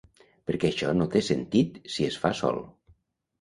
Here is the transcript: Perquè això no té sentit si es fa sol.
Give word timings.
Perquè 0.51 0.71
això 0.71 0.93
no 1.01 1.07
té 1.15 1.21
sentit 1.27 1.77
si 1.97 2.09
es 2.09 2.19
fa 2.25 2.33
sol. 2.41 2.59